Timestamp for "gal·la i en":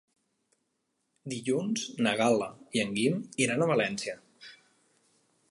2.21-2.97